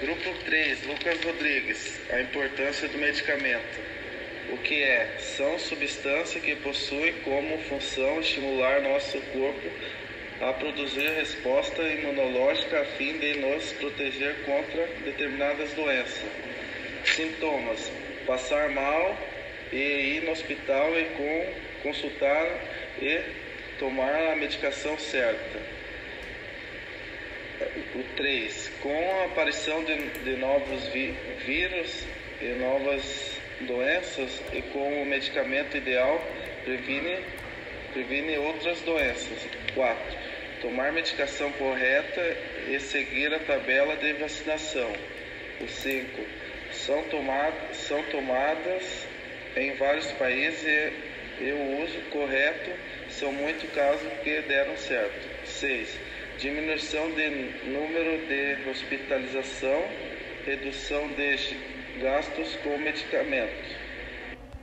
[0.00, 3.80] grupo 3, Lucas Rodrigues, a importância do medicamento.
[4.50, 5.16] O que é?
[5.18, 9.70] São substâncias que possuem como função estimular nosso corpo
[10.40, 16.24] a produzir resposta imunológica a fim de nos proteger contra determinadas doenças.
[17.04, 17.90] Sintomas:
[18.26, 19.16] passar mal
[19.72, 22.46] e ir no hospital e com, consultar
[23.00, 23.20] e
[23.78, 25.83] tomar a medicação certa.
[27.94, 28.70] O 3.
[28.82, 31.14] Com a aparição de, de novos vi,
[31.46, 32.04] vírus
[32.40, 36.20] e novas doenças e com o medicamento ideal,
[36.64, 37.18] previne,
[37.92, 39.46] previne outras doenças.
[39.72, 40.18] 4.
[40.62, 42.36] Tomar medicação correta
[42.68, 44.92] e seguir a tabela de vacinação.
[45.60, 46.22] O 5.
[46.72, 49.06] São, tomad, são tomadas
[49.56, 52.70] em vários países e, e o uso correto
[53.10, 55.46] são muitos casos que deram certo.
[55.46, 56.13] 6.
[56.38, 57.30] Diminuição de
[57.68, 59.88] número de hospitalização,
[60.44, 61.56] redução de
[62.00, 63.84] gastos com medicamentos.